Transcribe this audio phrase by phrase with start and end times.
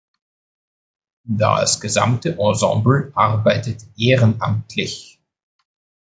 [1.27, 5.19] Das gesamte Ensemble arbeitet ehrenamtlich.